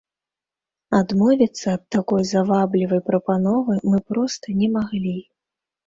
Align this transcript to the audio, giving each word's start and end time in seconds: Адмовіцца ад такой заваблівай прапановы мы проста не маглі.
Адмовіцца 0.99 1.67
ад 1.77 1.83
такой 1.97 2.23
заваблівай 2.33 3.05
прапановы 3.13 3.73
мы 3.93 4.05
проста 4.13 4.45
не 4.61 4.67
маглі. 4.77 5.17